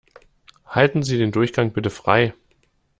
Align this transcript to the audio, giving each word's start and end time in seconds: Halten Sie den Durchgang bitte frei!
Halten 0.65 1.03
Sie 1.03 1.19
den 1.19 1.31
Durchgang 1.31 1.73
bitte 1.73 1.91
frei! 1.91 2.33